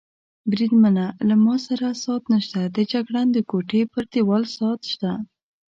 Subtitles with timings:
[0.49, 5.11] بریدمنه، له ما سره ساعت نشته، د جګړن د کوټې پر دېوال ساعت شته.